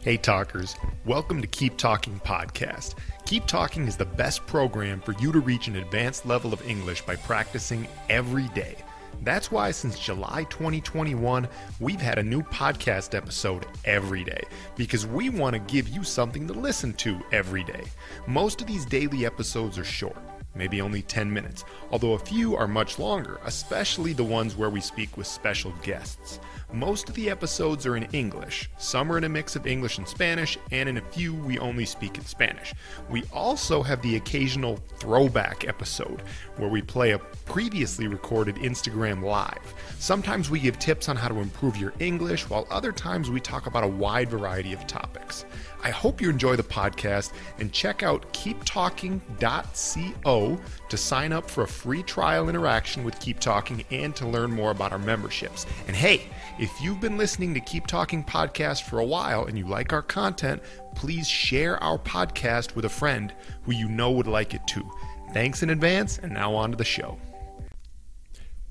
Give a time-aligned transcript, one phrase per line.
[0.00, 0.76] Hey, talkers.
[1.06, 2.94] Welcome to Keep Talking Podcast.
[3.26, 7.02] Keep Talking is the best program for you to reach an advanced level of English
[7.02, 8.76] by practicing every day.
[9.22, 11.48] That's why since July 2021,
[11.80, 14.44] we've had a new podcast episode every day
[14.76, 17.82] because we want to give you something to listen to every day.
[18.28, 20.16] Most of these daily episodes are short
[20.58, 24.80] maybe only 10 minutes, although a few are much longer, especially the ones where we
[24.80, 26.40] speak with special guests.
[26.72, 30.06] Most of the episodes are in English, some are in a mix of English and
[30.06, 32.74] Spanish, and in a few we only speak in Spanish.
[33.08, 36.22] We also have the occasional throwback episode
[36.58, 39.74] where we play a previously recorded Instagram Live.
[39.98, 43.66] Sometimes we give tips on how to improve your English, while other times we talk
[43.66, 45.46] about a wide variety of topics.
[45.82, 51.68] I hope you enjoy the podcast and check out keeptalking.co to sign up for a
[51.68, 55.66] free trial interaction with Keep Talking and to learn more about our memberships.
[55.86, 56.22] And hey,
[56.58, 60.02] if you've been listening to Keep Talking podcast for a while and you like our
[60.02, 60.62] content,
[60.94, 63.32] please share our podcast with a friend
[63.62, 64.88] who you know would like it too.
[65.32, 67.18] Thanks in advance, and now on to the show.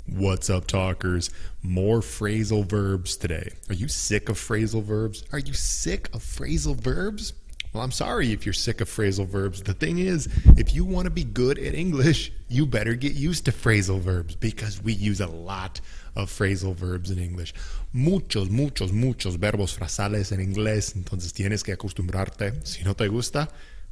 [0.09, 1.29] What's up, talkers?
[1.61, 3.51] More phrasal verbs today.
[3.67, 5.25] Are you sick of phrasal verbs?
[5.33, 7.33] Are you sick of phrasal verbs?
[7.73, 9.61] Well, I'm sorry if you're sick of phrasal verbs.
[9.61, 13.43] The thing is, if you want to be good at English, you better get used
[13.45, 15.81] to phrasal verbs because we use a lot
[16.15, 17.53] of phrasal verbs in English.
[17.91, 20.95] Muchos, muchos, muchos verbos frasales en inglés.
[20.95, 22.65] Entonces tienes que acostumbrarte.
[22.65, 23.49] Si no te gusta,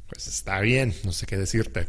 [0.07, 0.93] pues está bien.
[1.03, 1.87] No sé qué decirte.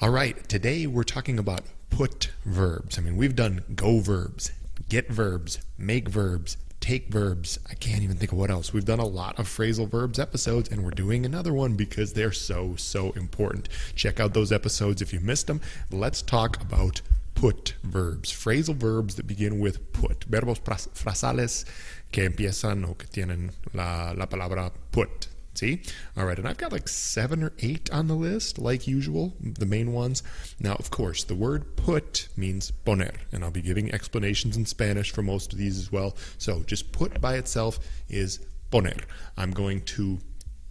[0.00, 2.98] All right, today we're talking about put verbs.
[2.98, 4.52] I mean, we've done go verbs,
[4.88, 7.58] get verbs, make verbs, take verbs.
[7.68, 8.72] I can't even think of what else.
[8.72, 12.32] We've done a lot of phrasal verbs episodes, and we're doing another one because they're
[12.32, 13.68] so, so important.
[13.94, 15.60] Check out those episodes if you missed them.
[15.90, 17.00] Let's talk about
[17.34, 21.64] put verbs, phrasal verbs that begin with put, verbos frasales
[22.10, 25.28] que empiezan o que tienen la, la palabra put.
[25.58, 25.82] See?
[26.16, 29.66] All right, and I've got like seven or eight on the list, like usual, the
[29.66, 30.22] main ones.
[30.60, 35.10] Now, of course, the word put means poner, and I'll be giving explanations in Spanish
[35.10, 36.16] for most of these as well.
[36.38, 38.38] So just put by itself is
[38.70, 39.02] poner.
[39.36, 40.18] I'm going to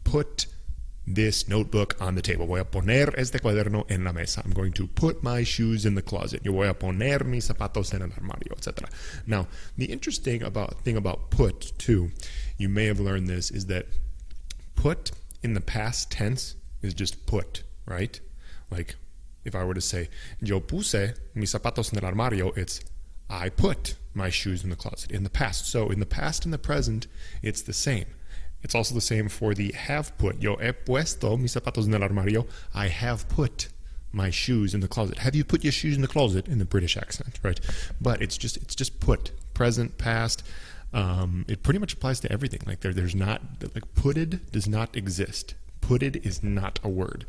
[0.06, 0.46] put
[1.06, 2.46] this notebook on the table.
[2.46, 4.42] Voy a poner este cuaderno en la mesa.
[4.46, 6.46] I'm going to put my shoes in the closet.
[6.46, 8.88] Yo voy a poner mis zapatos en el armario, etc.
[9.26, 12.12] Now, the interesting about thing about put too,
[12.58, 13.88] you may have learned this, is that
[14.78, 15.12] put
[15.44, 18.18] in the past tense is just put, right?
[18.72, 18.96] Like
[19.44, 20.10] if I were to say,
[20.42, 22.80] yo puse mis zapatos en el armario, it's
[23.30, 25.68] I put my shoes in the closet in the past.
[25.68, 27.08] So in the past and the present,
[27.42, 28.06] it's the same.
[28.62, 30.42] It's also the same for the have put.
[30.42, 32.48] Yo he puesto mis zapatos en el armario.
[32.74, 33.68] I have put
[34.12, 35.20] my shoes in the closet.
[35.20, 37.60] Have you put your shoes in the closet in the British accent, right?
[38.00, 40.44] But it's just it's just put present, past.
[40.94, 42.62] Um, it pretty much applies to everything.
[42.66, 43.42] Like there, there's not
[43.76, 45.56] like putted does not exist.
[45.82, 47.26] Putted is not a word.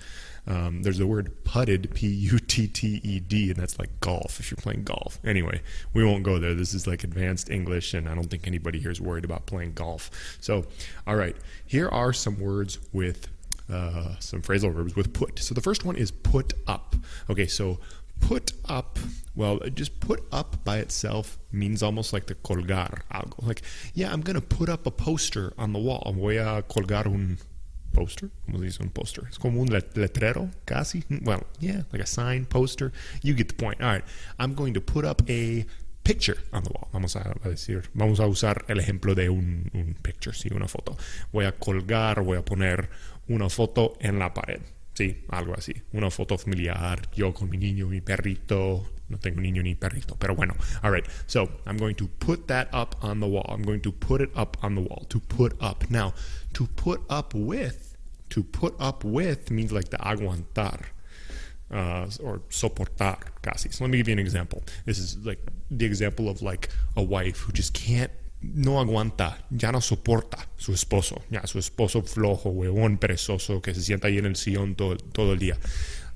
[0.46, 4.40] Um, there's the word putted, P U T T E D, and that's like golf
[4.40, 5.20] if you're playing golf.
[5.24, 5.60] Anyway,
[5.92, 6.54] we won't go there.
[6.54, 9.74] This is like advanced English, and I don't think anybody here is worried about playing
[9.74, 10.10] golf.
[10.40, 10.64] So,
[11.06, 11.36] all right,
[11.66, 13.28] here are some words with
[13.70, 15.38] uh, some phrasal verbs with put.
[15.38, 16.96] So the first one is put up.
[17.28, 17.78] Okay, so
[18.20, 18.98] put up
[19.34, 23.46] well just put up by itself means almost like the colgar algo.
[23.46, 23.62] Like
[23.94, 26.12] yeah i'm gonna put up a poster on the wall.
[26.16, 27.38] Voy a colgar un
[27.92, 29.26] poster como dice un poster?
[29.28, 31.02] Es como un letrero casi.
[31.02, 32.92] Mm, well yeah like a sign poster.
[33.22, 33.80] You get the point.
[33.80, 34.04] All right
[34.38, 35.66] i'm going to put up a
[36.04, 36.88] picture on the wall.
[36.92, 40.96] Vamos a decir vamos a usar el ejemplo de un, un picture sí una foto.
[41.32, 42.88] Voy a colgar voy a poner
[43.28, 44.60] una foto en la pared
[44.98, 45.74] Sí, algo así.
[45.92, 48.84] Una foto familiar, yo con mi niño, mi perrito.
[49.08, 50.56] No tengo niño ni perrito, pero bueno.
[50.82, 51.06] All right.
[51.28, 53.46] So I'm going to put that up on the wall.
[53.48, 55.06] I'm going to put it up on the wall.
[55.10, 55.88] To put up.
[55.88, 56.14] Now,
[56.54, 57.96] to put up with,
[58.30, 60.80] to put up with means like the aguantar.
[61.70, 63.68] Uh, or soportar casi.
[63.70, 64.64] So let me give you an example.
[64.84, 65.38] This is like
[65.70, 68.10] the example of like a wife who just can't
[68.40, 73.82] no aguanta, ya no soporta su esposo, ya su esposo flojo, huevón, perezoso, que se
[73.82, 75.58] sienta ahí en el sillón todo, todo el día.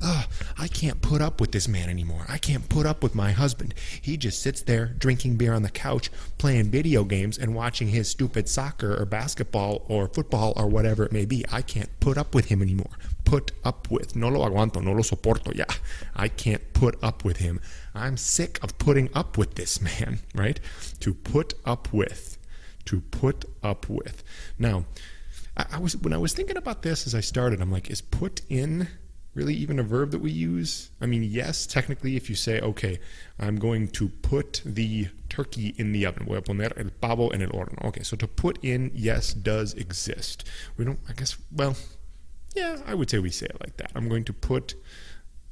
[0.02, 2.26] I can't put up with this man anymore.
[2.28, 3.74] I can't put up with my husband.
[4.00, 8.08] He just sits there drinking beer on the couch, playing video games, and watching his
[8.08, 11.44] stupid soccer or basketball or football or whatever it may be.
[11.52, 12.90] I can't put up with him anymore.
[13.24, 14.16] Put up with.
[14.16, 15.66] No lo aguanto, no lo soporto ya.
[16.16, 17.60] I can't put up with him.
[17.94, 20.58] I'm sick of putting up with this man, right?
[21.00, 22.38] To put up with.
[22.86, 24.24] To put up with.
[24.58, 24.84] Now,
[25.56, 28.40] I was when I was thinking about this as I started, I'm like, is put
[28.48, 28.88] in
[29.34, 30.90] really even a verb that we use?
[31.00, 32.98] I mean, yes, technically, if you say, okay,
[33.38, 36.26] I'm going to put the turkey in the oven.
[36.26, 37.86] Voy a poner el pavo en el horno.
[37.86, 40.48] Okay, so to put in, yes, does exist.
[40.76, 41.76] We don't, I guess, well,
[42.54, 43.90] yeah, I would say we say it like that.
[43.94, 44.74] I'm going to put,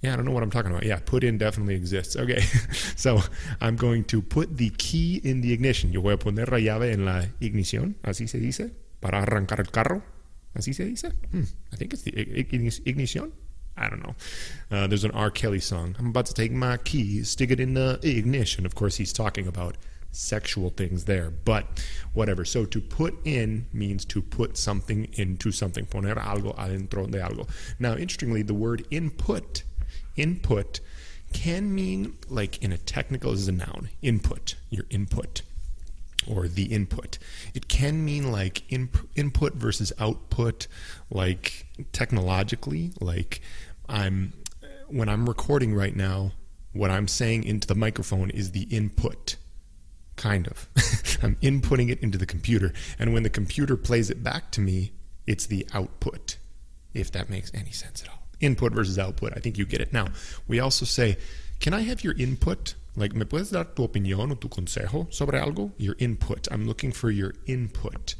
[0.03, 0.85] yeah, I don't know what I'm talking about.
[0.85, 2.17] Yeah, put in definitely exists.
[2.17, 2.41] Okay,
[2.97, 3.21] so
[3.61, 5.93] I'm going to put the key in the ignition.
[5.93, 9.71] Yo voy a poner la llave en la ignición, así se dice, para arrancar el
[9.71, 10.03] carro.
[10.55, 11.13] Así se dice?
[11.31, 12.13] Hmm, I think it's the
[12.85, 13.33] ignition.
[13.81, 14.15] I don't know.
[14.71, 15.31] Uh, there's an R.
[15.31, 15.97] Kelly song.
[15.99, 18.67] I'm about to take my keys, stick it in the ignition.
[18.67, 19.77] Of course, he's talking about
[20.13, 22.45] sexual things there, but whatever.
[22.45, 25.87] So to put in means to put something into something.
[25.87, 27.49] Poner algo adentro de algo.
[27.79, 29.63] Now, interestingly, the word input,
[30.17, 30.81] input,
[31.33, 33.89] can mean like in a technical is a noun.
[34.03, 35.43] Input, your input
[36.29, 37.19] or the input.
[37.55, 40.67] It can mean like in, input versus output,
[41.11, 43.41] like technologically, like
[43.91, 44.33] I'm
[44.89, 46.33] when I'm recording right now,
[46.73, 49.37] what I'm saying into the microphone is the input.
[50.17, 50.69] Kind of.
[51.23, 52.73] I'm inputting it into the computer.
[52.99, 54.93] And when the computer plays it back to me,
[55.27, 56.39] it's the output,
[56.95, 58.23] if that makes any sense at all.
[58.41, 59.33] Input versus output.
[59.37, 59.93] I think you get it.
[59.93, 60.09] Now,
[60.47, 61.17] we also say,
[61.59, 62.75] Can I have your input?
[62.97, 65.73] Like, ¿me puedes dar tu opinión o tu consejo sobre algo?
[65.79, 66.49] Your input.
[66.51, 68.15] I'm looking for your input.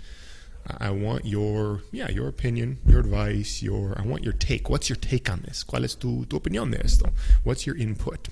[0.79, 4.69] I want your, yeah, your opinion, your advice, your, I want your take.
[4.69, 5.65] What's your take on this?
[5.65, 7.11] ¿Cuál es tu, tu opinión de esto?
[7.43, 8.29] What's your input?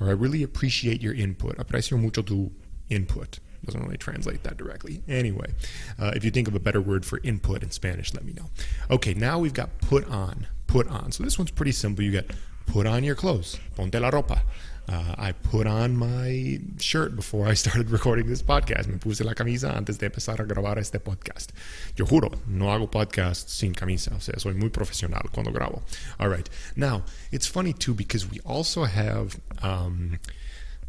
[0.00, 1.56] Or I really appreciate your input.
[1.58, 2.52] Aprecio mucho tu
[2.88, 3.38] input.
[3.64, 5.02] Doesn't really translate that directly.
[5.08, 5.54] Anyway,
[5.98, 8.50] uh, if you think of a better word for input in Spanish, let me know.
[8.90, 10.46] Okay, now we've got put on.
[10.66, 11.12] Put on.
[11.12, 12.04] So this one's pretty simple.
[12.04, 12.30] You get
[12.66, 13.58] put on your clothes.
[13.74, 14.40] Ponte la ropa.
[14.88, 18.86] Uh, I put on my shirt before I started recording this podcast.
[18.86, 21.48] Me puse la camisa antes de empezar a grabar este podcast.
[21.96, 24.14] Yo juro, no hago podcast sin camisa.
[24.14, 25.82] O sea, soy muy profesional cuando grabo.
[26.20, 26.48] All right.
[26.76, 27.02] Now,
[27.32, 29.40] it's funny too because we also have.
[29.62, 30.18] Um,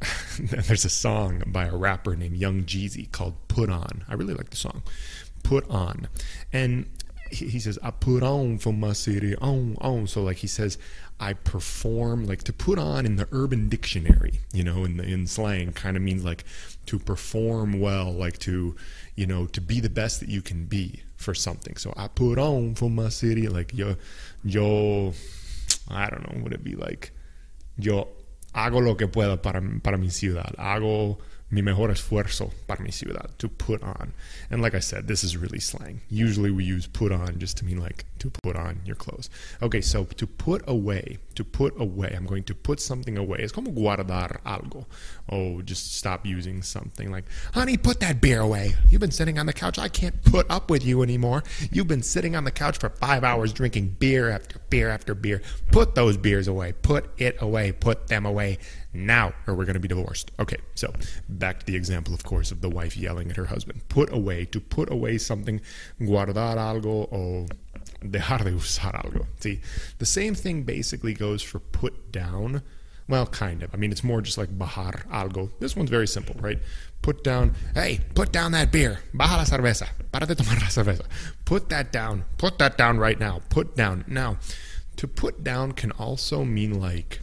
[0.40, 4.04] there's a song by a rapper named Young Jeezy called Put On.
[4.10, 4.84] I really like the song.
[5.44, 6.10] Put On.
[6.52, 6.88] And
[7.32, 10.08] he says, I put on for my city, on, on.
[10.08, 10.78] So, like, he says,
[11.20, 15.28] I perform, like, to put on in the urban dictionary, you know, in, the, in
[15.28, 16.44] slang, kind of means like
[16.86, 18.76] to perform well, like to,
[19.16, 21.78] you know, to be the best that you can be for something.
[21.78, 23.96] So, I put on for my city, like, yo,
[24.44, 25.14] yo,
[25.90, 27.12] I don't know, would it be like,
[27.78, 28.08] yo
[28.54, 31.18] hago lo que pueda para, para mi ciudad, hago
[31.56, 34.12] mi mejor esfuerzo para mi ciudad, to put on.
[34.52, 36.02] And like I said, this is really slang.
[36.10, 39.30] Usually we use put on just to mean like to put on your clothes.
[39.62, 43.40] Okay, so to put away, to put away, I'm going to put something away.
[43.40, 44.86] It's como guardar algo.
[45.30, 47.24] Oh, just stop using something like,
[47.54, 48.76] honey, put that beer away.
[48.90, 49.80] You've been sitting on the couch.
[49.80, 51.44] I can't put up with you anymore.
[51.72, 55.42] You've been sitting on the couch for five hours drinking beer after beer after beer.
[55.72, 56.74] Put those beers away.
[56.74, 57.72] Put it away.
[57.72, 58.58] Put them away
[58.96, 60.32] now or we're going to be divorced.
[60.40, 60.94] Okay, so
[61.28, 63.88] back to the example, of course, of the wife yelling at her husband.
[63.90, 65.62] Put away, to put away something,
[66.00, 67.48] guardar algo o
[68.04, 69.28] dejar de usar algo.
[69.40, 69.62] See,
[69.98, 72.62] the same thing basically goes for put down.
[73.08, 73.74] Well, kind of.
[73.74, 75.52] I mean, it's more just like bajar algo.
[75.60, 76.60] This one's very simple, right?
[77.04, 79.00] Put down, hey, put down that beer.
[79.14, 79.90] Baja la cerveza.
[80.12, 81.06] Para de tomar la cerveza.
[81.46, 82.26] Put that down.
[82.38, 83.42] Put that down right now.
[83.50, 84.06] Put down.
[84.08, 84.38] Now,
[84.96, 87.20] to put down can also mean like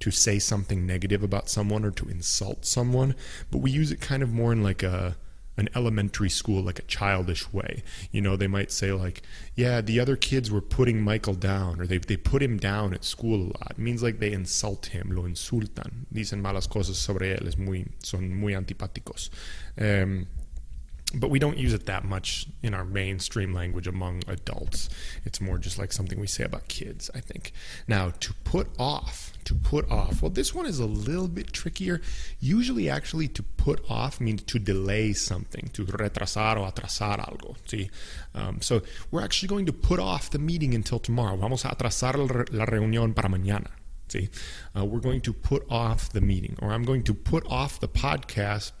[0.00, 3.14] to say something negative about someone or to insult someone,
[3.50, 5.16] but we use it kind of more in like a
[5.56, 7.82] an elementary school like a childish way.
[8.10, 9.22] You know, they might say like,
[9.54, 13.04] "Yeah, the other kids were putting Michael down or they they put him down at
[13.04, 16.06] school a lot." It means like they insult him, lo insultan.
[16.12, 19.30] Dicen malas cosas sobre él, es muy son muy antipáticos.
[19.78, 20.26] Um,
[21.14, 24.88] but we don't use it that much in our mainstream language among adults.
[25.24, 27.52] It's more just like something we say about kids, I think.
[27.86, 30.22] Now, to put off, to put off.
[30.22, 32.00] Well, this one is a little bit trickier.
[32.40, 37.56] Usually, actually, to put off means to delay something, to retrasar o atrasar algo.
[37.66, 37.90] See,
[38.34, 41.36] um, so we're actually going to put off the meeting until tomorrow.
[41.36, 42.16] Vamos a atrasar
[42.52, 43.70] la reunión para mañana.
[44.08, 44.28] See,
[44.76, 47.88] uh, we're going to put off the meeting, or I'm going to put off the
[47.88, 48.72] podcast.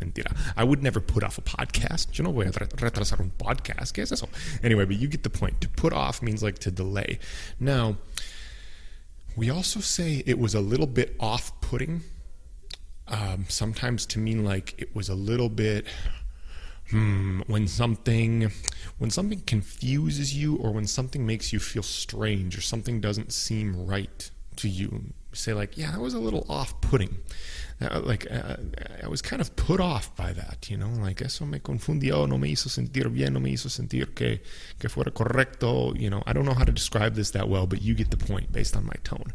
[0.00, 0.36] Mentira.
[0.56, 2.18] I would never put off a podcast.
[2.18, 3.94] Yo no voy a retrasar un podcast.
[3.94, 4.28] ¿Qué es eso?
[4.62, 5.60] Anyway, but you get the point.
[5.60, 7.18] To put off means like to delay.
[7.60, 7.96] Now,
[9.36, 12.02] we also say it was a little bit off putting,
[13.06, 15.86] um, sometimes to mean like it was a little bit.
[16.90, 18.50] Hmm, when something
[18.96, 23.86] when something confuses you or when something makes you feel strange or something doesn't seem
[23.86, 27.18] right to you say like yeah that was a little off-putting.
[27.80, 28.56] Uh, like uh,
[29.04, 30.90] I was kind of put off by that you know?
[31.00, 34.40] Like eso me confundió no me hizo sentir bien no me hizo sentir que
[34.80, 36.22] que fuera correcto you know?
[36.26, 38.76] I don't know how to describe this that well but you get the point based
[38.76, 39.32] on my tone.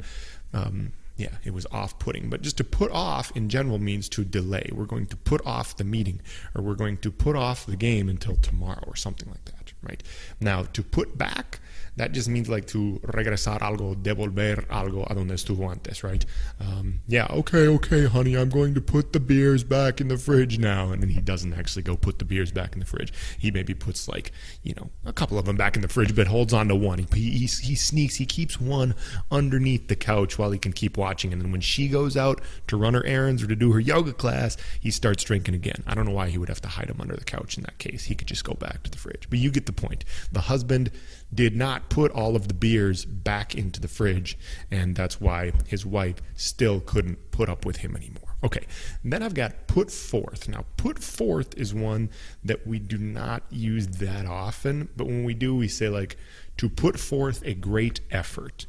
[0.54, 2.30] Um, yeah, it was off putting.
[2.30, 4.70] But just to put off in general means to delay.
[4.74, 6.22] We're going to put off the meeting
[6.56, 10.02] or we're going to put off the game until tomorrow or something like that, right?
[10.40, 11.60] Now, to put back,
[11.96, 16.26] that just means like to regresar algo, devolver algo a donde estuvo antes, right?
[16.60, 20.58] Um, yeah, okay, okay, honey, I'm going to put the beers back in the fridge
[20.58, 20.92] now.
[20.92, 23.14] And then he doesn't actually go put the beers back in the fridge.
[23.38, 24.32] He maybe puts like,
[24.64, 27.06] you know, a couple of them back in the fridge, but holds on to one.
[27.14, 28.96] He, he, he sneaks, he keeps one
[29.30, 31.34] underneath the couch while he can keep watching.
[31.34, 34.14] And then when she goes out to run her errands or to do her yoga
[34.14, 35.84] class, he starts drinking again.
[35.86, 37.78] I don't know why he would have to hide him under the couch in that
[37.78, 38.06] case.
[38.06, 39.28] He could just go back to the fridge.
[39.30, 40.06] But you get the point.
[40.32, 40.92] The husband
[41.34, 44.38] did not put all of the beers back into the fridge,
[44.72, 48.36] and that's why his wife still couldn't put up with him anymore.
[48.44, 48.66] Okay,
[49.04, 50.48] then I've got put forth.
[50.48, 52.10] Now, put forth is one
[52.44, 56.18] that we do not use that often, but when we do, we say like
[56.58, 58.66] to put forth a great effort.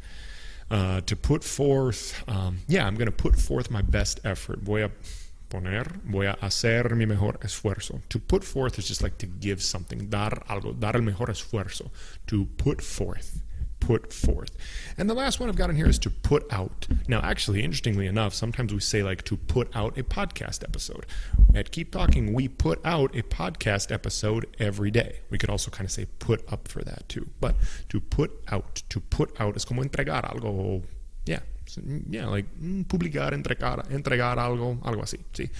[0.70, 4.60] Uh, to put forth, um, yeah, I'm going to put forth my best effort.
[4.60, 4.90] Voy a
[5.50, 8.00] poner, voy a hacer mi mejor esfuerzo.
[8.08, 11.90] To put forth is just like to give something, dar algo, dar el mejor esfuerzo.
[12.28, 13.42] To put forth,
[13.84, 14.56] put forth.
[14.96, 16.86] And the last one I've got in here is to put out.
[17.06, 21.04] Now, actually, interestingly enough, sometimes we say like to put out a podcast episode.
[21.54, 25.20] At Keep Talking, we put out a podcast episode every day.
[25.30, 27.28] We could also kind of say put up for that too.
[27.40, 27.56] But
[27.90, 30.82] to put out, to put out is como entregar algo.
[31.26, 31.40] Yeah,
[32.08, 35.18] yeah, like mm, publicar, entregar, entregar algo, algo así.
[35.32, 35.50] See,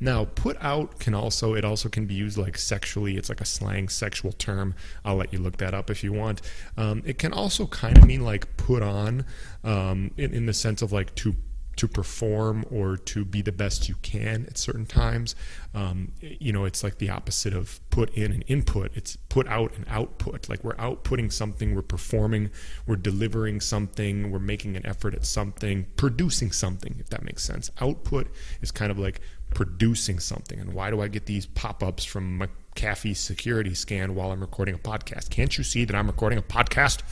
[0.00, 3.16] now put out can also it also can be used like sexually.
[3.16, 4.74] It's like a slang sexual term.
[5.04, 6.42] I'll let you look that up if you want.
[6.76, 9.24] Um, it can also kind of mean like put on,
[9.62, 11.34] um, in, in the sense of like to
[11.76, 15.34] to perform or to be the best you can at certain times.
[15.74, 18.92] Um, you know, it's like the opposite of put in and input.
[18.94, 20.48] It's put out and output.
[20.48, 22.50] Like we're outputting something, we're performing,
[22.86, 27.70] we're delivering something, we're making an effort at something, producing something, if that makes sense.
[27.80, 28.28] Output
[28.60, 29.20] is kind of like
[29.52, 30.58] producing something.
[30.58, 34.40] And why do I get these pop ups from my McAfee security scan while I'm
[34.40, 35.30] recording a podcast?
[35.30, 37.02] Can't you see that I'm recording a podcast?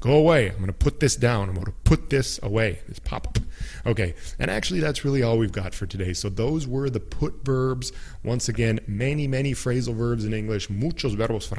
[0.00, 0.48] Go away.
[0.48, 1.50] I'm going to put this down.
[1.50, 2.80] I'm going to put this away.
[2.88, 3.38] This pop up.
[3.84, 4.14] Okay.
[4.38, 6.14] And actually, that's really all we've got for today.
[6.14, 7.92] So, those were the put verbs.
[8.24, 10.70] Once again, many, many phrasal verbs in English.
[10.70, 11.50] Muchos verbos,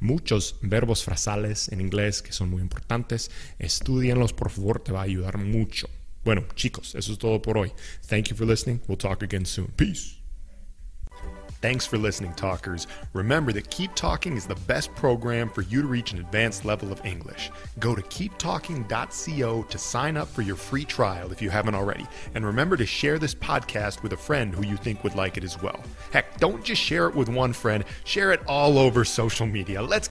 [0.00, 3.30] muchos verbos frasales en inglés que son muy importantes.
[3.58, 4.78] Estudienlos, por favor.
[4.78, 5.88] Te va a ayudar mucho.
[6.24, 7.72] Bueno, chicos, eso es todo por hoy.
[8.06, 8.80] Thank you for listening.
[8.86, 9.72] We'll talk again soon.
[9.76, 10.17] Peace.
[11.60, 12.86] Thanks for listening, talkers.
[13.14, 16.92] Remember that Keep Talking is the best program for you to reach an advanced level
[16.92, 17.50] of English.
[17.80, 22.06] Go to keeptalking.co to sign up for your free trial if you haven't already.
[22.36, 25.42] And remember to share this podcast with a friend who you think would like it
[25.42, 25.82] as well.
[26.12, 29.82] Heck, don't just share it with one friend, share it all over social media.
[29.82, 30.06] Let's